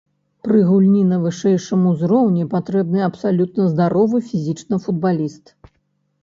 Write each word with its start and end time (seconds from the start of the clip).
Пры 0.45 0.59
гульні 0.69 1.01
на 1.09 1.17
вышэйшым 1.25 1.83
узроўні 1.89 2.45
патрэбны 2.53 3.03
абсалютна 3.09 3.67
здаровы 3.75 4.23
фізічна 4.31 4.75
футбаліст. 4.87 5.45